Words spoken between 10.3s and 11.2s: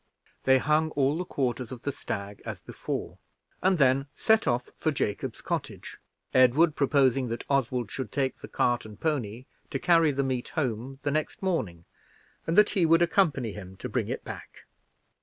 home